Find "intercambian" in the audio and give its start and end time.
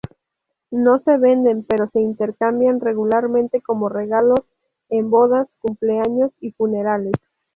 2.01-2.79